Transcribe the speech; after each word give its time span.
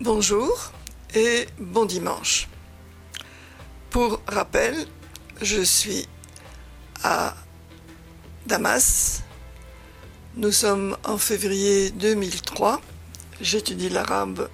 Bonjour 0.00 0.70
et 1.12 1.48
bon 1.58 1.84
dimanche. 1.84 2.46
Pour 3.90 4.20
rappel, 4.28 4.86
je 5.42 5.60
suis 5.60 6.06
à 7.02 7.34
Damas. 8.46 9.24
Nous 10.36 10.52
sommes 10.52 10.96
en 11.02 11.18
février 11.18 11.90
2003. 11.90 12.80
J'étudie 13.40 13.88
l'arabe 13.88 14.48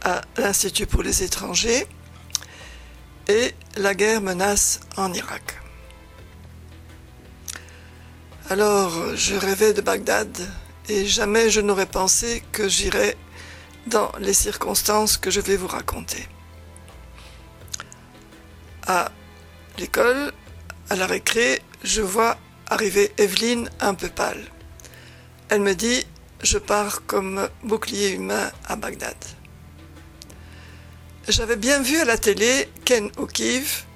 à 0.00 0.22
l'Institut 0.38 0.86
pour 0.86 1.02
les 1.02 1.22
étrangers 1.22 1.86
et 3.28 3.54
la 3.76 3.94
guerre 3.94 4.22
menace 4.22 4.80
en 4.96 5.12
Irak. 5.12 5.60
Alors, 8.48 9.14
je 9.16 9.34
rêvais 9.34 9.74
de 9.74 9.82
Bagdad 9.82 10.34
et 10.88 11.04
jamais 11.04 11.50
je 11.50 11.60
n'aurais 11.60 11.84
pensé 11.84 12.42
que 12.52 12.70
j'irais 12.70 13.18
dans 13.86 14.12
les 14.18 14.32
circonstances 14.32 15.16
que 15.16 15.30
je 15.30 15.40
vais 15.40 15.56
vous 15.56 15.66
raconter. 15.66 16.28
À 18.86 19.10
l'école, 19.78 20.32
à 20.90 20.96
la 20.96 21.06
récré, 21.06 21.62
je 21.82 22.02
vois 22.02 22.36
arriver 22.68 23.12
Evelyne 23.18 23.70
un 23.80 23.94
peu 23.94 24.08
pâle. 24.08 24.44
Elle 25.48 25.60
me 25.60 25.74
dit 25.74 26.06
Je 26.42 26.58
pars 26.58 27.06
comme 27.06 27.48
bouclier 27.62 28.10
humain 28.10 28.50
à 28.66 28.76
Bagdad. 28.76 29.16
J'avais 31.28 31.56
bien 31.56 31.80
vu 31.80 31.98
à 31.98 32.04
la 32.04 32.18
télé 32.18 32.68
Ken 32.84 33.10
O'Keefe, 33.16 33.86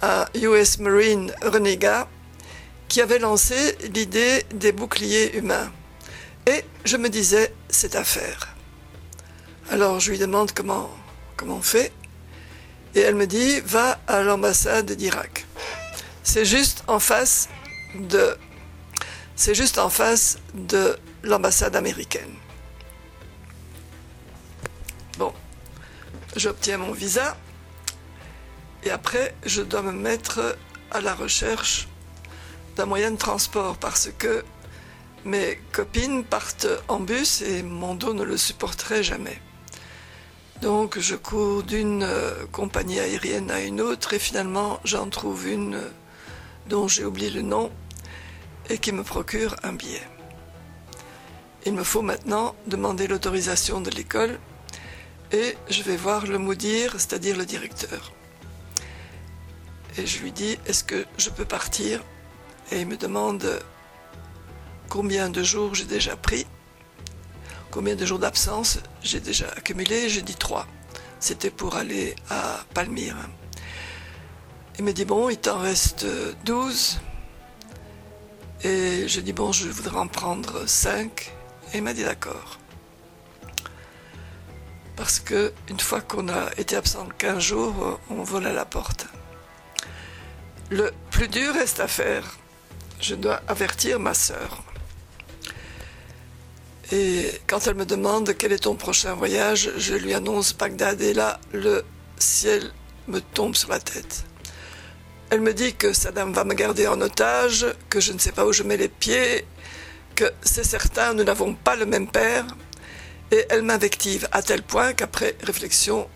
un 0.00 0.26
US 0.34 0.78
Marine 0.78 1.32
renégat, 1.42 2.08
qui 2.88 3.00
avait 3.00 3.18
lancé 3.18 3.76
l'idée 3.94 4.44
des 4.54 4.70
boucliers 4.70 5.36
humains. 5.36 5.72
Et 6.46 6.64
je 6.84 6.96
me 6.96 7.08
disais, 7.08 7.52
c'est 7.68 7.96
à 7.96 8.04
faire. 8.04 8.51
Alors 9.70 10.00
je 10.00 10.10
lui 10.10 10.18
demande 10.18 10.52
comment, 10.52 10.90
comment 11.36 11.56
on 11.56 11.62
fait. 11.62 11.92
Et 12.94 13.00
elle 13.00 13.14
me 13.14 13.26
dit, 13.26 13.60
va 13.60 13.98
à 14.06 14.22
l'ambassade 14.22 14.92
d'Irak. 14.92 15.46
C'est 16.22 16.44
juste 16.44 16.84
en 16.86 16.98
face 16.98 17.48
de, 17.94 18.36
c'est 19.34 19.54
juste 19.54 19.78
en 19.78 19.88
face 19.88 20.38
de 20.54 20.96
l'ambassade 21.22 21.74
américaine. 21.74 22.34
Bon, 25.18 25.32
j'obtiens 26.36 26.78
mon 26.78 26.92
visa 26.92 27.36
et 28.84 28.90
après 28.90 29.34
je 29.44 29.62
dois 29.62 29.82
me 29.82 29.92
mettre 29.92 30.56
à 30.90 31.00
la 31.00 31.14
recherche 31.14 31.88
d'un 32.76 32.86
moyen 32.86 33.10
de 33.10 33.16
transport 33.16 33.76
parce 33.76 34.10
que 34.18 34.44
mes 35.24 35.60
copines 35.72 36.24
partent 36.24 36.66
en 36.88 37.00
bus 37.00 37.42
et 37.42 37.62
mon 37.62 37.94
dos 37.94 38.14
ne 38.14 38.22
le 38.22 38.36
supporterait 38.36 39.02
jamais. 39.02 39.40
Donc 40.62 41.00
je 41.00 41.16
cours 41.16 41.64
d'une 41.64 42.04
euh, 42.04 42.46
compagnie 42.52 43.00
aérienne 43.00 43.50
à 43.50 43.60
une 43.60 43.80
autre 43.80 44.14
et 44.14 44.20
finalement 44.20 44.78
j'en 44.84 45.08
trouve 45.10 45.48
une 45.48 45.74
euh, 45.74 45.90
dont 46.68 46.86
j'ai 46.86 47.04
oublié 47.04 47.30
le 47.30 47.42
nom 47.42 47.68
et 48.70 48.78
qui 48.78 48.92
me 48.92 49.02
procure 49.02 49.56
un 49.64 49.72
billet. 49.72 50.06
Il 51.66 51.72
me 51.72 51.82
faut 51.82 52.00
maintenant 52.00 52.54
demander 52.68 53.08
l'autorisation 53.08 53.80
de 53.80 53.90
l'école 53.90 54.38
et 55.32 55.56
je 55.68 55.82
vais 55.82 55.96
voir 55.96 56.26
le 56.28 56.38
moudir, 56.38 56.92
c'est-à-dire 56.92 57.36
le 57.36 57.44
directeur. 57.44 58.12
Et 59.98 60.06
je 60.06 60.22
lui 60.22 60.30
dis, 60.30 60.60
est-ce 60.66 60.84
que 60.84 61.04
je 61.18 61.30
peux 61.30 61.44
partir? 61.44 62.04
Et 62.70 62.82
il 62.82 62.86
me 62.86 62.96
demande 62.96 63.60
combien 64.88 65.28
de 65.28 65.42
jours 65.42 65.74
j'ai 65.74 65.86
déjà 65.86 66.14
pris, 66.14 66.46
combien 67.72 67.96
de 67.96 68.06
jours 68.06 68.20
d'absence 68.20 68.78
j'ai 69.02 69.18
déjà 69.18 69.48
accumulé. 69.56 70.08
J'ai 70.08 70.22
dit 70.22 70.36
trois. 70.36 70.68
C'était 71.18 71.50
pour 71.50 71.74
aller 71.74 72.14
à 72.30 72.60
Palmyre. 72.74 73.16
Il 74.78 74.84
me 74.84 74.92
dit, 74.92 75.04
bon, 75.04 75.28
il 75.28 75.38
t'en 75.38 75.58
reste 75.58 76.06
12. 76.44 77.00
Et 78.64 79.08
je 79.08 79.20
dis, 79.20 79.32
bon, 79.32 79.50
je 79.50 79.68
voudrais 79.68 79.98
en 79.98 80.06
prendre 80.06 80.66
5. 80.66 81.32
Et 81.72 81.78
il 81.78 81.82
m'a 81.82 81.94
dit, 81.94 82.04
d'accord. 82.04 82.58
Parce 84.94 85.18
que 85.18 85.52
une 85.68 85.80
fois 85.80 86.00
qu'on 86.00 86.28
a 86.28 86.50
été 86.58 86.76
absent 86.76 87.08
15 87.18 87.38
jours, 87.38 88.00
on 88.10 88.22
vole 88.22 88.46
à 88.46 88.52
la 88.52 88.64
porte. 88.64 89.06
Le 90.70 90.92
plus 91.10 91.28
dur 91.28 91.54
reste 91.54 91.80
à 91.80 91.88
faire. 91.88 92.38
Je 93.00 93.14
dois 93.14 93.42
avertir 93.48 93.98
ma 93.98 94.14
sœur. 94.14 94.62
Et 96.90 97.30
quand 97.46 97.66
elle 97.66 97.74
me 97.74 97.86
demande 97.86 98.34
quel 98.36 98.52
est 98.52 98.64
ton 98.64 98.74
prochain 98.74 99.14
voyage, 99.14 99.70
je 99.76 99.94
lui 99.94 100.14
annonce 100.14 100.54
Bagdad 100.54 101.00
et 101.00 101.14
là, 101.14 101.40
le 101.52 101.84
ciel 102.18 102.72
me 103.08 103.20
tombe 103.20 103.54
sur 103.54 103.70
la 103.70 103.78
tête. 103.78 104.24
Elle 105.30 105.40
me 105.40 105.54
dit 105.54 105.74
que 105.74 105.92
Saddam 105.92 106.32
va 106.32 106.44
me 106.44 106.54
garder 106.54 106.86
en 106.86 107.00
otage, 107.00 107.66
que 107.88 108.00
je 108.00 108.12
ne 108.12 108.18
sais 108.18 108.32
pas 108.32 108.44
où 108.44 108.52
je 108.52 108.62
mets 108.64 108.76
les 108.76 108.88
pieds, 108.88 109.46
que 110.14 110.30
c'est 110.42 110.64
certain, 110.64 111.14
nous 111.14 111.24
n'avons 111.24 111.54
pas 111.54 111.76
le 111.76 111.86
même 111.86 112.10
père. 112.10 112.44
Et 113.30 113.46
elle 113.48 113.62
m'invective 113.62 114.28
à 114.32 114.42
tel 114.42 114.62
point 114.62 114.92
qu'après 114.92 115.36
réflexion, 115.42 116.06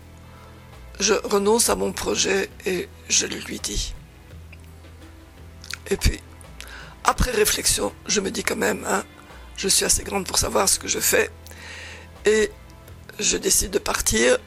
je 0.99 1.13
renonce 1.13 1.69
à 1.69 1.75
mon 1.75 1.91
projet 1.91 2.49
et 2.65 2.87
je 3.09 3.25
le 3.25 3.37
lui 3.37 3.59
dis. 3.59 3.95
Et 5.89 5.97
puis, 5.97 6.19
après 7.03 7.31
réflexion, 7.31 7.93
je 8.05 8.21
me 8.21 8.29
dis 8.29 8.43
quand 8.43 8.55
même, 8.55 8.85
hein, 8.87 9.03
je 9.57 9.67
suis 9.67 9.85
assez 9.85 10.03
grande 10.03 10.25
pour 10.25 10.37
savoir 10.37 10.69
ce 10.69 10.79
que 10.79 10.87
je 10.87 10.99
fais. 10.99 11.29
Et 12.25 12.51
je 13.19 13.37
décide 13.37 13.71
de 13.71 13.79
partir 13.79 14.37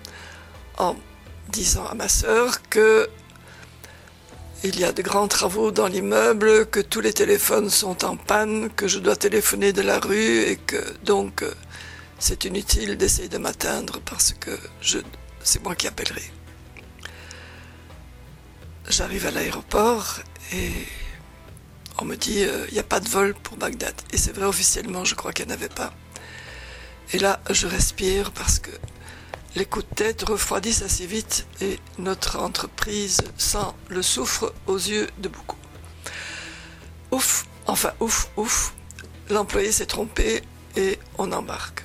en 0.78 0.96
disant 1.48 1.84
à 1.86 1.94
ma 1.94 2.08
sœur 2.08 2.62
que 2.70 3.08
il 4.62 4.78
y 4.78 4.84
a 4.84 4.92
de 4.92 5.00
grands 5.00 5.26
travaux 5.26 5.70
dans 5.70 5.86
l'immeuble, 5.86 6.66
que 6.66 6.80
tous 6.80 7.00
les 7.00 7.14
téléphones 7.14 7.70
sont 7.70 8.04
en 8.04 8.16
panne, 8.16 8.68
que 8.70 8.88
je 8.88 8.98
dois 8.98 9.16
téléphoner 9.16 9.72
de 9.72 9.80
la 9.80 9.98
rue 9.98 10.42
et 10.42 10.56
que 10.56 10.76
donc 11.02 11.44
c'est 12.18 12.44
inutile 12.44 12.98
d'essayer 12.98 13.28
de 13.28 13.38
m'atteindre 13.38 14.00
parce 14.04 14.34
que 14.38 14.50
je, 14.82 14.98
c'est 15.42 15.62
moi 15.64 15.74
qui 15.74 15.88
appellerai. 15.88 16.30
J'arrive 18.88 19.26
à 19.26 19.30
l'aéroport 19.30 20.20
et 20.52 20.72
on 22.00 22.04
me 22.04 22.16
dit, 22.16 22.40
il 22.40 22.48
euh, 22.48 22.66
n'y 22.72 22.78
a 22.78 22.84
pas 22.84 23.00
de 23.00 23.08
vol 23.08 23.34
pour 23.34 23.56
Bagdad. 23.56 23.94
Et 24.12 24.16
c'est 24.16 24.32
vrai, 24.32 24.46
officiellement, 24.46 25.04
je 25.04 25.14
crois 25.14 25.32
qu'il 25.32 25.46
n'y 25.46 25.52
en 25.52 25.54
avait 25.54 25.68
pas. 25.68 25.92
Et 27.12 27.18
là, 27.18 27.40
je 27.50 27.66
respire 27.66 28.32
parce 28.32 28.58
que 28.58 28.70
les 29.56 29.64
coups 29.64 29.86
de 29.88 29.94
tête 29.94 30.22
refroidissent 30.22 30.82
assez 30.82 31.06
vite 31.06 31.46
et 31.60 31.78
notre 31.98 32.38
entreprise 32.38 33.18
sent 33.36 33.58
le 33.88 34.00
souffre 34.02 34.54
aux 34.66 34.76
yeux 34.76 35.08
de 35.18 35.28
beaucoup. 35.28 35.56
Ouf, 37.10 37.46
enfin 37.66 37.92
ouf, 37.98 38.28
ouf, 38.36 38.74
l'employé 39.28 39.72
s'est 39.72 39.86
trompé 39.86 40.42
et 40.76 40.98
on 41.18 41.32
embarque. 41.32 41.84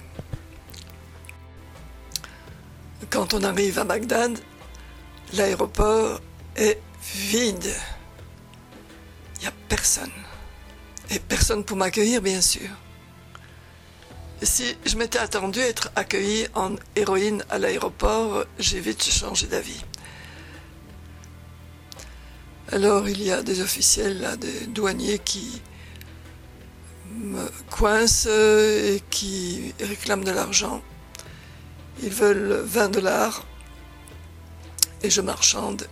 Quand 3.09 3.33
on 3.33 3.43
arrive 3.43 3.79
à 3.79 3.83
Bagdad, 3.83 4.37
l'aéroport 5.33 6.21
est 6.55 6.79
vide 7.15 7.73
personne. 9.85 10.09
Et 11.12 11.19
personne 11.19 11.63
pour 11.63 11.78
m'accueillir, 11.78 12.19
bien 12.19 12.41
sûr. 12.41 12.69
si 14.41 14.75
je 14.84 14.97
m'étais 14.97 15.19
attendu 15.19 15.59
à 15.62 15.68
être 15.68 15.91
accueilli 15.96 16.47
en 16.56 16.72
héroïne 16.96 17.46
à 17.51 17.59
l'aéroport, 17.59 18.45
j'ai 18.57 18.79
vite 18.79 19.03
changé 19.03 19.45
d'avis. 19.45 19.81
Alors 22.72 23.07
il 23.07 23.22
y 23.22 23.31
a 23.31 23.44
des 23.44 23.62
officiels, 23.62 24.28
des 24.40 24.66
douaniers 24.66 25.19
qui 25.19 25.62
me 27.12 27.45
coincent 27.69 28.28
et 28.28 29.03
qui 29.12 29.72
réclament 29.79 30.24
de 30.24 30.31
l'argent. 30.31 30.81
Ils 32.01 32.15
veulent 32.21 32.63
20 32.65 32.89
dollars 32.89 33.45
et 35.04 35.12
je 35.12 35.21
marchande 35.21 35.88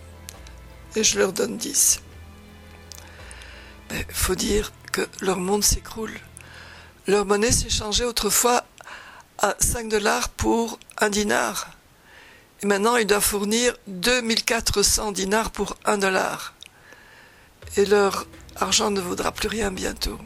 et 0.96 1.04
je 1.04 1.16
leur 1.20 1.32
donne 1.32 1.56
10. 1.56 2.03
Il 4.08 4.14
faut 4.14 4.34
dire 4.34 4.72
que 4.92 5.06
leur 5.20 5.38
monde 5.38 5.64
s'écroule. 5.64 6.14
Leur 7.06 7.26
monnaie 7.26 7.52
s'est 7.52 7.70
changée 7.70 8.04
autrefois 8.04 8.64
à 9.38 9.54
5 9.58 9.88
dollars 9.88 10.28
pour 10.30 10.78
un 10.98 11.10
dinar. 11.10 11.70
Et 12.62 12.66
maintenant, 12.66 12.96
ils 12.96 13.06
doivent 13.06 13.24
fournir 13.24 13.74
2400 13.88 15.12
dinars 15.12 15.50
pour 15.50 15.76
un 15.84 15.98
dollar. 15.98 16.54
Et 17.76 17.84
leur 17.84 18.26
argent 18.56 18.90
ne 18.90 19.00
vaudra 19.00 19.32
plus 19.32 19.48
rien 19.48 19.70
bientôt. 19.70 20.18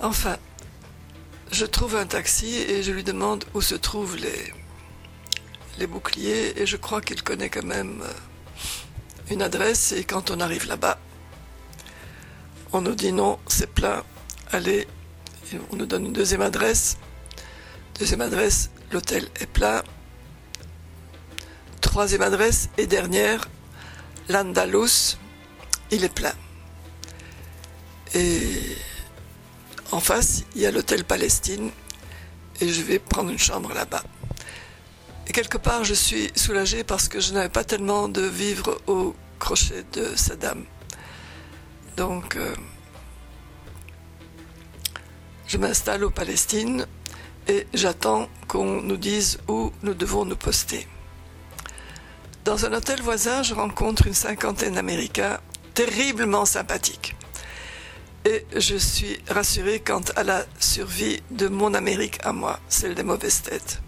Enfin, 0.00 0.36
je 1.50 1.66
trouve 1.66 1.96
un 1.96 2.06
taxi 2.06 2.56
et 2.56 2.82
je 2.82 2.92
lui 2.92 3.04
demande 3.04 3.44
où 3.54 3.60
se 3.60 3.74
trouvent 3.74 4.16
les, 4.16 4.52
les 5.78 5.86
boucliers 5.86 6.60
et 6.60 6.66
je 6.66 6.76
crois 6.76 7.00
qu'il 7.00 7.22
connaît 7.22 7.50
quand 7.50 7.64
même 7.64 8.02
euh, 8.02 8.12
une 9.30 9.42
adresse 9.42 9.92
et 9.92 10.04
quand 10.04 10.30
on 10.30 10.40
arrive 10.40 10.66
là-bas, 10.66 10.98
on 12.72 12.80
nous 12.80 12.94
dit 12.94 13.12
non, 13.12 13.38
c'est 13.46 13.70
plein, 13.70 14.02
allez, 14.50 14.86
on 15.70 15.76
nous 15.76 15.86
donne 15.86 16.06
une 16.06 16.12
deuxième 16.12 16.40
adresse. 16.40 16.96
Deuxième 17.98 18.22
adresse, 18.22 18.70
l'hôtel 18.90 19.28
est 19.40 19.46
plein. 19.46 19.82
Troisième 21.80 22.22
adresse 22.22 22.70
et 22.78 22.86
dernière, 22.86 23.48
l'Andalus, 24.28 25.18
il 25.90 26.04
est 26.04 26.14
plein. 26.14 26.32
Et 28.14 28.76
en 29.90 30.00
face, 30.00 30.44
il 30.54 30.62
y 30.62 30.66
a 30.66 30.70
l'hôtel 30.70 31.04
Palestine 31.04 31.70
et 32.60 32.68
je 32.68 32.82
vais 32.82 32.98
prendre 32.98 33.30
une 33.30 33.38
chambre 33.38 33.74
là-bas. 33.74 34.02
Et 35.26 35.32
quelque 35.32 35.58
part, 35.58 35.84
je 35.84 35.94
suis 35.94 36.30
soulagée 36.34 36.84
parce 36.84 37.08
que 37.08 37.20
je 37.20 37.32
n'avais 37.34 37.48
pas 37.48 37.64
tellement 37.64 38.08
de 38.08 38.22
vivre 38.22 38.80
au 38.86 39.14
crochet 39.38 39.84
de 39.92 40.16
Saddam. 40.16 40.64
Donc, 41.96 42.36
euh, 42.36 42.54
je 45.46 45.58
m'installe 45.58 46.04
au 46.04 46.10
Palestine 46.10 46.86
et 47.48 47.66
j'attends 47.74 48.28
qu'on 48.48 48.80
nous 48.82 48.96
dise 48.96 49.38
où 49.48 49.72
nous 49.82 49.94
devons 49.94 50.24
nous 50.24 50.36
poster. 50.36 50.86
Dans 52.44 52.64
un 52.66 52.72
hôtel 52.72 53.00
voisin, 53.02 53.42
je 53.42 53.54
rencontre 53.54 54.06
une 54.06 54.14
cinquantaine 54.14 54.74
d'Américains 54.74 55.38
terriblement 55.74 56.44
sympathiques. 56.44 57.14
Et 58.24 58.46
je 58.56 58.76
suis 58.76 59.18
rassuré 59.28 59.80
quant 59.80 60.02
à 60.16 60.22
la 60.22 60.44
survie 60.58 61.22
de 61.30 61.48
mon 61.48 61.74
Amérique 61.74 62.18
à 62.24 62.32
moi, 62.32 62.60
celle 62.68 62.94
des 62.94 63.02
mauvaises 63.02 63.42
têtes. 63.42 63.80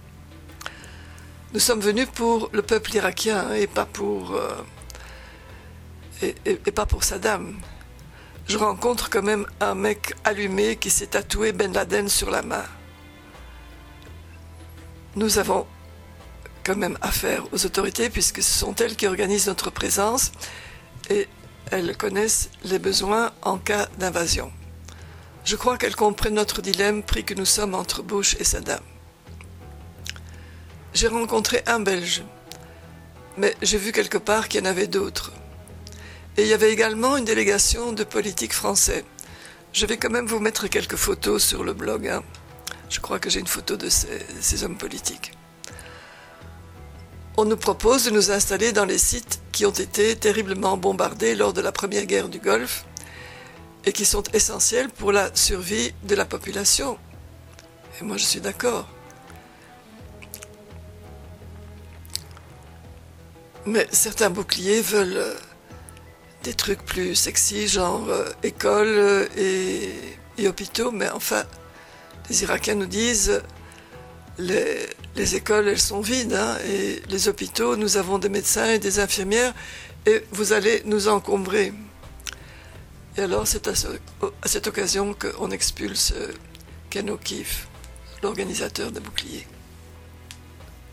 Nous 1.52 1.60
sommes 1.60 1.80
venus 1.80 2.08
pour 2.12 2.50
le 2.52 2.62
peuple 2.62 2.96
irakien 2.96 3.52
et 3.54 3.68
pas 3.68 3.86
pour, 3.86 4.32
euh, 4.32 4.62
et, 6.22 6.56
pas 6.72 6.84
pour 6.84 7.04
Saddam. 7.04 7.54
Je 8.46 8.58
rencontre 8.58 9.08
quand 9.08 9.22
même 9.22 9.46
un 9.60 9.74
mec 9.74 10.14
allumé 10.22 10.76
qui 10.76 10.90
s'est 10.90 11.08
tatoué 11.08 11.52
Ben 11.52 11.72
Laden 11.72 12.08
sur 12.08 12.30
la 12.30 12.42
main. 12.42 12.64
Nous 15.16 15.38
avons 15.38 15.66
quand 16.62 16.76
même 16.76 16.98
affaire 17.00 17.46
aux 17.52 17.64
autorités 17.64 18.10
puisque 18.10 18.42
ce 18.42 18.58
sont 18.58 18.74
elles 18.76 18.96
qui 18.96 19.06
organisent 19.06 19.46
notre 19.46 19.70
présence 19.70 20.32
et 21.08 21.28
elles 21.70 21.96
connaissent 21.96 22.50
les 22.64 22.78
besoins 22.78 23.32
en 23.42 23.56
cas 23.56 23.86
d'invasion. 23.98 24.52
Je 25.44 25.56
crois 25.56 25.78
qu'elles 25.78 25.96
comprennent 25.96 26.34
notre 26.34 26.62
dilemme 26.62 27.02
pris 27.02 27.24
que 27.24 27.34
nous 27.34 27.44
sommes 27.44 27.74
entre 27.74 28.02
Bush 28.02 28.36
et 28.40 28.44
Saddam. 28.44 28.80
J'ai 30.94 31.08
rencontré 31.08 31.62
un 31.66 31.80
Belge, 31.80 32.22
mais 33.36 33.54
j'ai 33.60 33.78
vu 33.78 33.92
quelque 33.92 34.18
part 34.18 34.48
qu'il 34.48 34.60
y 34.60 34.66
en 34.66 34.70
avait 34.70 34.86
d'autres. 34.86 35.32
Et 36.36 36.42
il 36.42 36.48
y 36.48 36.52
avait 36.52 36.72
également 36.72 37.16
une 37.16 37.24
délégation 37.24 37.92
de 37.92 38.04
politiques 38.04 38.54
français. 38.54 39.04
Je 39.72 39.86
vais 39.86 39.96
quand 39.96 40.10
même 40.10 40.26
vous 40.26 40.40
mettre 40.40 40.68
quelques 40.68 40.96
photos 40.96 41.42
sur 41.44 41.64
le 41.64 41.72
blog. 41.72 42.08
Hein. 42.08 42.22
Je 42.90 43.00
crois 43.00 43.18
que 43.18 43.30
j'ai 43.30 43.40
une 43.40 43.46
photo 43.46 43.76
de 43.76 43.88
ces 43.88 44.64
hommes 44.64 44.78
politiques 44.78 45.32
on 47.36 47.44
nous 47.44 47.56
propose 47.56 48.04
de 48.04 48.10
nous 48.10 48.30
installer 48.30 48.72
dans 48.72 48.84
les 48.84 48.98
sites 48.98 49.40
qui 49.50 49.66
ont 49.66 49.70
été 49.70 50.14
terriblement 50.16 50.76
bombardés 50.76 51.34
lors 51.34 51.52
de 51.52 51.60
la 51.60 51.72
première 51.72 52.06
guerre 52.06 52.28
du 52.28 52.38
Golfe 52.38 52.84
et 53.84 53.92
qui 53.92 54.04
sont 54.04 54.22
essentiels 54.32 54.88
pour 54.88 55.10
la 55.10 55.34
survie 55.34 55.92
de 56.04 56.14
la 56.14 56.24
population. 56.24 56.96
Et 58.00 58.04
moi 58.04 58.16
je 58.16 58.24
suis 58.24 58.40
d'accord. 58.40 58.88
Mais 63.66 63.88
certains 63.90 64.30
boucliers 64.30 64.82
veulent 64.82 65.16
euh, 65.16 65.34
des 66.44 66.54
trucs 66.54 66.84
plus 66.84 67.14
sexy, 67.14 67.66
genre 67.66 68.06
euh, 68.08 68.28
écoles 68.42 68.86
euh, 68.86 69.26
et, 69.36 69.88
et, 70.36 70.46
hôpitaux, 70.46 70.90
mais 70.92 71.08
enfin, 71.10 71.42
les 72.28 72.42
Irakiens 72.42 72.74
nous 72.74 72.86
disent 72.86 73.42
les, 74.38 74.86
les 75.16 75.36
écoles, 75.36 75.68
elles 75.68 75.80
sont 75.80 76.02
vides, 76.02 76.34
hein, 76.34 76.58
et 76.68 77.02
les 77.08 77.28
hôpitaux, 77.28 77.76
nous 77.76 77.96
avons 77.96 78.18
des 78.18 78.28
médecins 78.28 78.68
et 78.68 78.78
des 78.78 78.98
infirmières, 78.98 79.54
et 80.06 80.22
vous 80.32 80.52
allez 80.52 80.82
nous 80.84 81.08
encombrer. 81.08 81.72
Et 83.16 83.22
alors, 83.22 83.46
c'est 83.46 83.66
à, 83.68 83.74
cette 84.44 84.66
occasion 84.66 85.14
qu'on 85.14 85.50
expulse 85.50 86.12
euh, 86.14 86.32
Ken 86.90 87.08
O'Keefe, 87.08 87.68
l'organisateur 88.22 88.90
des 88.92 89.00
boucliers. 89.00 89.46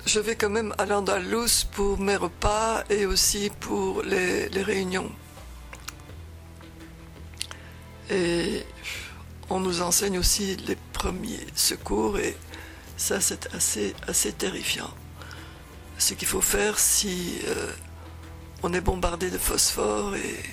Je 0.05 0.19
vais 0.19 0.35
quand 0.35 0.49
même 0.49 0.73
à 0.77 0.85
l'Andalous 0.85 1.65
pour 1.73 1.99
mes 1.99 2.15
repas 2.15 2.83
et 2.89 3.05
aussi 3.05 3.51
pour 3.59 4.01
les, 4.03 4.49
les 4.49 4.63
réunions. 4.63 5.11
Et 8.11 8.63
on 9.49 9.61
nous 9.61 9.81
enseigne 9.81 10.19
aussi 10.19 10.57
les 10.67 10.75
premiers 10.91 11.47
secours 11.55 12.19
et 12.19 12.35
ça, 12.97 13.21
c'est 13.21 13.53
assez, 13.55 13.95
assez 14.07 14.33
terrifiant. 14.33 14.93
Ce 15.97 16.13
qu'il 16.13 16.27
faut 16.27 16.41
faire 16.41 16.77
si 16.77 17.39
euh, 17.47 17.71
on 18.63 18.73
est 18.73 18.81
bombardé 18.81 19.31
de 19.31 19.37
phosphore 19.37 20.15
et 20.15 20.43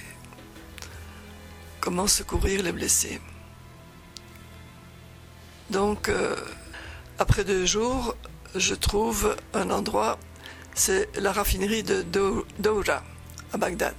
comment 1.80 2.06
secourir 2.06 2.62
les 2.62 2.72
blessés. 2.72 3.20
Donc, 5.70 6.08
euh, 6.08 6.36
après 7.18 7.44
deux 7.44 7.66
jours, 7.66 8.14
je 8.54 8.74
trouve 8.74 9.36
un 9.52 9.70
endroit, 9.70 10.18
c'est 10.74 11.08
la 11.20 11.32
raffinerie 11.32 11.82
de 11.82 12.02
Doura, 12.58 13.02
à 13.52 13.58
Bagdad. 13.58 13.96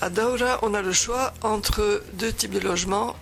À 0.00 0.10
Doura, 0.10 0.60
on 0.62 0.74
a 0.74 0.82
le 0.82 0.92
choix 0.92 1.34
entre 1.42 2.04
deux 2.12 2.32
types 2.32 2.52
de 2.52 2.60
logements 2.60 3.16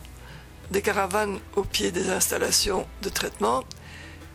des 0.70 0.82
caravanes 0.82 1.38
au 1.55 1.62
pied 1.62 1.90
des 1.90 2.11
installations 2.11 2.87
de 3.00 3.08
traitement, 3.08 3.64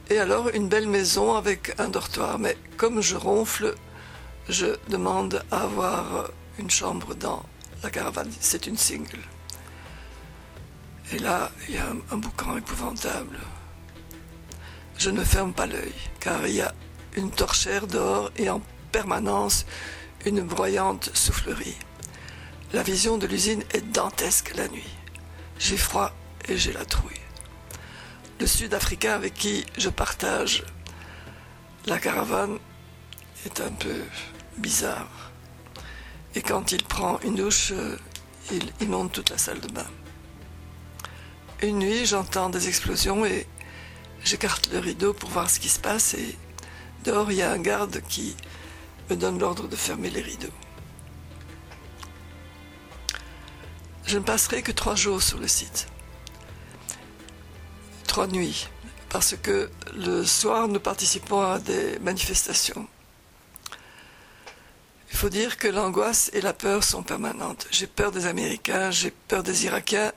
et 0.10 0.18
alors 0.18 0.50
une 0.50 0.68
belle 0.68 0.88
maison 0.88 1.36
avec 1.36 1.76
un 1.78 1.90
dortoir. 1.90 2.40
Mais 2.40 2.58
comme 2.78 3.00
je 3.00 3.16
ronfle, 3.16 3.76
je 4.50 4.66
demande 4.90 5.44
à 5.52 5.64
avoir 5.64 6.32
une 6.58 6.72
chambre 6.72 7.14
dans 7.14 7.44
la 7.84 7.92
caravane. 7.92 8.32
C'est 8.40 8.66
une 8.66 8.78
single. 8.78 9.20
Et 11.14 11.20
là, 11.20 11.52
il 11.68 11.76
y 11.76 11.78
a 11.78 11.86
un, 12.12 12.18
boucan 12.18 12.58
épouvantable. 12.58 13.38
Je 14.98 15.12
ne 15.12 15.24
ferme 15.24 15.54
pas 15.54 15.68
l'œil, 15.68 15.94
car 16.20 16.48
il 16.48 16.56
y 16.56 16.62
a 16.62 16.74
une 17.16 17.30
torchère 17.30 17.86
dehors 17.86 18.32
et 18.36 18.50
en 18.50 18.62
permanence 18.92 19.68
une 20.26 20.42
broyante 20.42 21.12
soufflerie. 21.14 21.78
La 22.74 22.84
vision 22.84 23.18
de 23.18 23.28
l'usine 23.28 23.64
est 23.74 23.82
dantesque 23.82 24.56
la 24.56 24.70
nuit. 24.70 24.88
J'ai 25.60 25.76
froid 25.76 26.14
et 26.48 26.56
j'ai 26.56 26.72
la 26.72 26.86
trouille. 26.86 27.20
Le 28.40 28.48
Sud-Africain 28.48 29.12
avec 29.12 29.34
qui 29.34 29.66
je 29.78 29.90
partage 29.90 30.64
la 31.86 32.00
caravane 32.00 32.60
est 33.46 33.60
un 33.60 33.72
peu 33.72 34.04
bizarre. 34.58 35.32
Et 36.34 36.42
quand 36.42 36.72
il 36.72 36.84
prend 36.86 37.20
une 37.26 37.36
douche, 37.36 37.74
euh, 37.74 37.98
il 38.52 38.72
inonde 38.80 39.12
toute 39.12 39.32
la 39.32 39.38
salle 39.38 39.60
de 39.60 39.68
bain. 39.68 39.90
Une 41.62 41.80
nuit, 41.80 42.06
j'entends 42.06 42.50
des 42.50 42.70
explosions 42.70 43.26
et 43.26 43.48
j'écarte 44.24 44.70
le 44.72 44.80
rideau 44.80 45.14
pour 45.14 45.30
voir 45.30 45.50
ce 45.50 45.60
qui 45.60 45.68
se 45.68 45.80
passe 45.80 46.14
et 46.14 46.38
dehors, 47.04 47.32
il 47.32 47.38
y 47.40 47.42
a 47.42 47.52
un 47.52 47.60
garde 47.60 48.02
qui 48.08 48.38
me 49.10 49.18
donne 49.18 49.40
l'ordre 49.40 49.68
de 49.68 49.76
fermer 49.76 50.10
les 50.10 50.22
rideaux. 50.22 50.54
Je 54.12 54.18
ne 54.18 54.24
passerai 54.24 54.62
que 54.62 54.74
trois 54.74 54.96
jours 54.96 55.24
sur 55.24 55.38
le 55.38 55.48
site 55.48 55.88
trois 58.08 58.28
nuits, 58.28 58.68
parce 59.08 59.38
que 59.42 59.70
le 59.96 60.26
soir, 60.26 60.68
nous 60.68 60.82
participons 60.82 61.40
à 61.40 61.60
des 61.60 61.98
manifestations. 62.00 62.86
Il 65.12 65.16
faut 65.16 65.30
dire 65.30 65.56
que 65.56 65.70
l'angoisse 65.70 66.30
et 66.34 66.42
la 66.42 66.52
peur 66.52 66.84
sont 66.84 67.04
permanentes. 67.04 67.68
J'ai 67.72 67.88
peur 67.88 68.12
des 68.12 68.26
Américains, 68.26 68.92
j'ai 68.92 69.12
peur 69.12 69.44
des 69.44 69.64
Irakiens, 69.64 70.12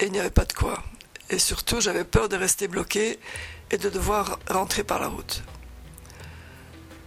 et 0.00 0.06
il 0.06 0.10
n'y 0.10 0.18
avait 0.18 0.30
pas 0.30 0.46
de 0.46 0.52
quoi. 0.52 0.82
Et 1.30 1.38
surtout, 1.38 1.80
j'avais 1.80 2.02
peur 2.02 2.28
de 2.28 2.34
rester 2.34 2.66
bloqué 2.66 3.20
et 3.70 3.78
de 3.78 3.88
devoir 3.88 4.40
rentrer 4.50 4.82
par 4.82 4.98
la 4.98 5.06
route. 5.06 5.44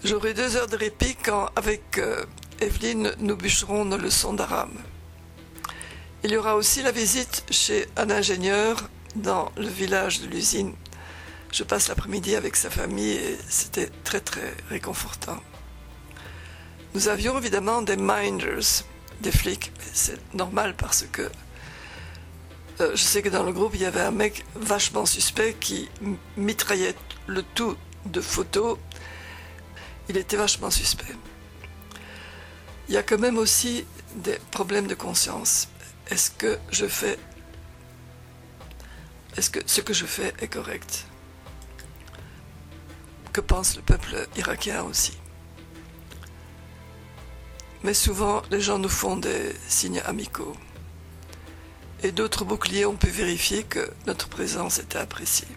J'aurai 0.05 0.33
deux 0.33 0.55
heures 0.55 0.67
de 0.67 0.77
répit 0.77 1.15
quand, 1.15 1.49
avec 1.57 1.97
euh, 1.97 2.23
Evelyne, 2.61 3.13
nous 3.19 3.35
bûcherons 3.35 3.83
nos 3.83 3.97
leçons 3.97 4.31
d'arabe. 4.31 4.77
Il 6.23 6.31
y 6.31 6.37
aura 6.37 6.55
aussi 6.55 6.83
la 6.83 6.91
visite 6.91 7.43
chez 7.49 7.87
un 7.97 8.11
ingénieur 8.11 8.89
dans 9.15 9.51
le 9.57 9.67
village 9.67 10.21
de 10.21 10.27
l'usine. 10.27 10.75
Je 11.51 11.63
passe 11.63 11.87
l'après-midi 11.87 12.35
avec 12.35 12.55
sa 12.55 12.69
famille 12.69 13.13
et 13.13 13.37
c'était 13.49 13.89
très 14.03 14.19
très 14.19 14.53
réconfortant. 14.69 15.41
Nous 16.93 17.07
avions 17.07 17.39
évidemment 17.39 17.81
des 17.81 17.95
minders, 17.97 18.83
des 19.21 19.31
flics, 19.31 19.71
c'est 19.93 20.19
normal 20.35 20.75
parce 20.77 21.05
que 21.11 21.23
euh, 22.81 22.91
je 22.93 23.01
sais 23.01 23.23
que 23.23 23.29
dans 23.29 23.43
le 23.43 23.51
groupe 23.51 23.73
il 23.73 23.81
y 23.81 23.85
avait 23.85 24.01
un 24.01 24.11
mec 24.11 24.45
vachement 24.53 25.07
suspect 25.07 25.55
qui 25.59 25.89
mitraillait 26.37 26.95
le 27.25 27.41
tout 27.41 27.75
de 28.05 28.21
photos. 28.21 28.77
Il 30.07 30.17
était 30.17 30.37
vachement 30.37 30.69
suspect. 30.69 31.15
Il 32.89 32.93
y 32.93 32.97
a 32.97 33.03
quand 33.03 33.19
même 33.19 33.39
aussi 33.39 33.85
des 34.17 34.37
problèmes 34.51 34.85
de 34.85 34.95
conscience. 34.95 35.67
Est-ce 36.09 36.31
que 36.31 36.57
je 36.71 36.87
fais 36.87 37.17
est-ce 39.37 39.49
que 39.49 39.59
ce 39.65 39.79
que 39.79 39.93
je 39.93 40.05
fais 40.05 40.33
est 40.39 40.49
correct? 40.49 41.05
Que 43.31 43.39
pense 43.39 43.77
le 43.77 43.81
peuple 43.81 44.27
irakien 44.35 44.83
aussi? 44.83 45.17
Mais 47.83 47.93
souvent, 47.93 48.41
les 48.51 48.59
gens 48.59 48.77
nous 48.77 48.89
font 48.89 49.15
des 49.15 49.55
signes 49.69 50.01
amicaux. 50.05 50.55
Et 52.03 52.11
d'autres 52.11 52.43
boucliers 52.43 52.85
ont 52.85 52.97
pu 52.97 53.07
vérifier 53.07 53.63
que 53.63 53.89
notre 54.05 54.27
présence 54.27 54.79
était 54.79 54.97
appréciée. 54.97 55.47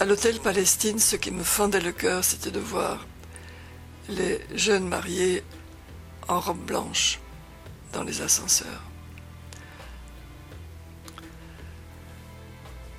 À 0.00 0.04
l'hôtel 0.04 0.40
Palestine, 0.40 0.98
ce 0.98 1.14
qui 1.14 1.30
me 1.30 1.44
fendait 1.44 1.80
le 1.80 1.92
cœur, 1.92 2.24
c'était 2.24 2.50
de 2.50 2.58
voir 2.58 3.06
les 4.08 4.40
jeunes 4.54 4.88
mariés 4.88 5.44
en 6.26 6.40
robe 6.40 6.64
blanche 6.64 7.20
dans 7.94 8.02
les 8.02 8.20
ascenseurs. 8.20 8.82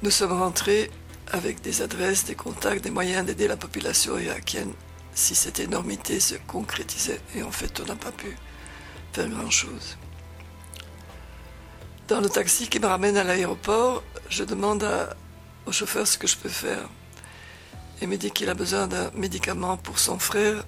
Nous 0.01 0.11
sommes 0.11 0.33
rentrés 0.33 0.89
avec 1.31 1.61
des 1.61 1.81
adresses, 1.81 2.25
des 2.25 2.35
contacts, 2.35 2.83
des 2.83 2.91
moyens 2.91 3.25
d'aider 3.25 3.47
la 3.47 3.57
population 3.57 4.17
irakienne 4.17 4.73
si 5.13 5.33
cette 5.35 5.59
énormité 5.59 6.19
se 6.19 6.35
concrétisait 6.35 7.21
et 7.35 7.43
en 7.43 7.51
fait 7.51 7.79
on 7.79 7.85
n'a 7.85 7.95
pas 7.95 8.11
pu 8.11 8.37
faire 9.13 9.29
grand-chose. 9.29 9.97
Dans 12.07 12.21
le 12.21 12.29
taxi 12.29 12.67
qui 12.67 12.79
me 12.79 12.85
ramène 12.85 13.17
à 13.17 13.23
l'aéroport, 13.23 14.03
je 14.29 14.43
demande 14.43 14.85
au 15.65 15.71
chauffeur 15.71 16.05
ce 16.05 16.17
que 16.17 16.27
je 16.27 16.37
peux 16.37 16.49
faire. 16.49 16.87
Il 18.01 18.09
me 18.09 18.17
dit 18.17 18.29
qu'il 18.29 18.49
a 18.49 18.53
besoin 18.53 18.87
d'un 18.87 19.09
médicament 19.15 19.77
pour 19.77 19.99
son 19.99 20.19
frère 20.19 20.63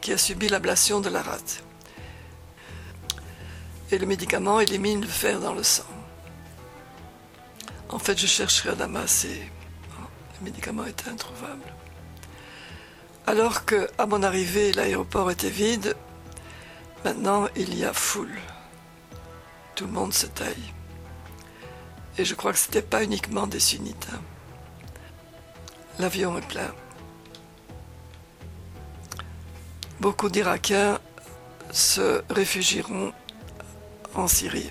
qui 0.00 0.12
a 0.12 0.18
subi 0.18 0.48
l'ablation 0.48 1.00
de 1.00 1.10
la 1.10 1.22
rate. 1.22 1.62
Et 3.90 3.98
le 3.98 4.06
médicament 4.06 4.60
élimine 4.60 5.00
le 5.00 5.06
fer 5.06 5.40
dans 5.40 5.54
le 5.54 5.62
sang. 5.62 5.84
En 7.88 7.98
fait, 7.98 8.18
je 8.18 8.26
chercherai 8.26 8.70
à 8.70 8.74
Damas 8.74 9.24
et 9.24 9.50
le 10.38 10.44
médicament 10.44 10.84
était 10.84 11.08
introuvable. 11.08 11.72
Alors 13.26 13.64
que, 13.64 13.88
à 13.98 14.06
mon 14.06 14.22
arrivée, 14.22 14.72
l'aéroport 14.72 15.30
était 15.30 15.50
vide, 15.50 15.96
maintenant 17.04 17.48
il 17.56 17.78
y 17.78 17.84
a 17.84 17.92
foule. 17.92 18.38
Tout 19.74 19.86
le 19.86 19.92
monde 19.92 20.12
se 20.12 20.26
taille. 20.26 20.72
Et 22.18 22.24
je 22.24 22.34
crois 22.34 22.52
que 22.52 22.58
ce 22.58 22.66
n'était 22.66 22.82
pas 22.82 23.04
uniquement 23.04 23.46
des 23.46 23.60
sunnites. 23.60 24.08
Hein. 24.12 24.20
L'avion 25.98 26.36
est 26.36 26.46
plein. 26.46 26.74
Beaucoup 30.00 30.28
d'Irakiens 30.28 30.98
se 31.70 32.22
réfugieront 32.30 33.12
en 34.14 34.28
Syrie. 34.28 34.70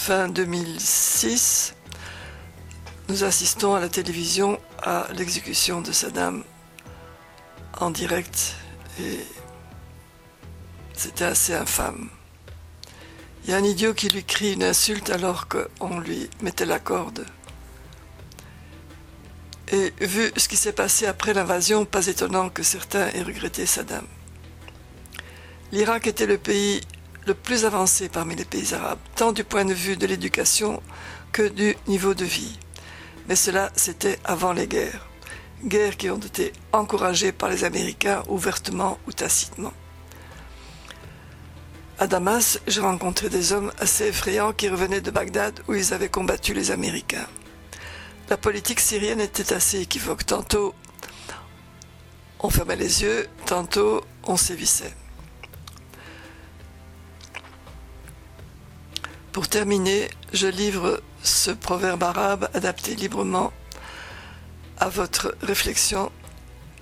fin 0.00 0.28
2006, 0.28 1.74
nous 3.10 3.22
assistons 3.22 3.74
à 3.74 3.80
la 3.80 3.88
télévision 3.90 4.58
à 4.82 5.06
l'exécution 5.12 5.82
de 5.82 5.92
Saddam 5.92 6.42
en 7.78 7.90
direct 7.90 8.56
et 8.98 9.20
c'était 10.94 11.24
assez 11.24 11.54
infâme. 11.54 12.08
Il 13.44 13.50
y 13.50 13.52
a 13.52 13.58
un 13.58 13.64
idiot 13.64 13.92
qui 13.92 14.08
lui 14.08 14.24
crie 14.24 14.54
une 14.54 14.64
insulte 14.64 15.10
alors 15.10 15.48
qu'on 15.48 16.00
lui 16.00 16.30
mettait 16.40 16.66
la 16.66 16.78
corde. 16.78 17.26
Et 19.72 19.92
vu 20.00 20.32
ce 20.36 20.48
qui 20.48 20.56
s'est 20.56 20.72
passé 20.72 21.06
après 21.06 21.34
l'invasion, 21.34 21.84
pas 21.84 22.06
étonnant 22.06 22.48
que 22.48 22.62
certains 22.62 23.08
aient 23.08 23.22
regretté 23.22 23.66
Saddam. 23.66 24.06
L'Irak 25.72 26.08
était 26.08 26.26
le 26.26 26.36
pays 26.36 26.80
le 27.26 27.34
plus 27.34 27.64
avancé 27.64 28.08
parmi 28.08 28.34
les 28.34 28.44
pays 28.44 28.74
arabes, 28.74 28.98
tant 29.14 29.30
du 29.30 29.44
point 29.44 29.64
de 29.64 29.72
vue 29.72 29.96
de 29.96 30.06
l'éducation 30.06 30.82
que 31.30 31.46
du 31.46 31.76
niveau 31.86 32.12
de 32.14 32.24
vie. 32.24 32.58
Mais 33.28 33.36
cela, 33.36 33.70
c'était 33.76 34.18
avant 34.24 34.52
les 34.52 34.66
guerres. 34.66 35.06
Guerres 35.64 35.96
qui 35.96 36.10
ont 36.10 36.18
été 36.18 36.52
encouragées 36.72 37.30
par 37.30 37.48
les 37.50 37.62
Américains 37.62 38.24
ouvertement 38.28 38.98
ou 39.06 39.12
tacitement. 39.12 39.72
À 42.00 42.08
Damas, 42.08 42.58
j'ai 42.66 42.80
rencontré 42.80 43.28
des 43.28 43.52
hommes 43.52 43.70
assez 43.78 44.08
effrayants 44.08 44.52
qui 44.52 44.68
revenaient 44.68 45.02
de 45.02 45.10
Bagdad 45.12 45.60
où 45.68 45.74
ils 45.74 45.94
avaient 45.94 46.08
combattu 46.08 46.52
les 46.52 46.72
Américains. 46.72 47.28
La 48.28 48.36
politique 48.36 48.80
syrienne 48.80 49.20
était 49.20 49.52
assez 49.52 49.82
équivoque. 49.82 50.26
Tantôt, 50.26 50.74
on 52.40 52.50
fermait 52.50 52.74
les 52.74 53.02
yeux, 53.02 53.28
tantôt, 53.46 54.02
on 54.24 54.36
sévissait. 54.36 54.94
Pour 59.32 59.48
terminer, 59.48 60.10
je 60.32 60.48
livre 60.48 61.00
ce 61.22 61.52
proverbe 61.52 62.02
arabe 62.02 62.48
adapté 62.52 62.96
librement 62.96 63.52
à 64.78 64.88
votre 64.88 65.36
réflexion. 65.40 66.10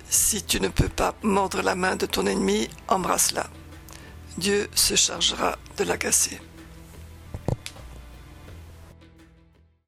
Si 0.09 0.41
tu 0.41 0.59
ne 0.59 0.67
peux 0.67 0.89
pas 0.89 1.13
mordre 1.21 1.61
la 1.61 1.75
main 1.75 1.95
de 1.95 2.07
ton 2.07 2.25
ennemi, 2.25 2.67
embrasse-la. 2.87 3.45
Dieu 4.37 4.67
se 4.73 4.95
chargera 4.95 5.59
de 5.77 5.83
la 5.83 5.97
casser. 5.97 6.39